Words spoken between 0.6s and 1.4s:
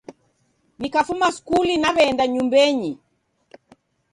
Nikafuma